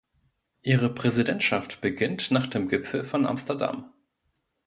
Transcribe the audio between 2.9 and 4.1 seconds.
von Amsterdam.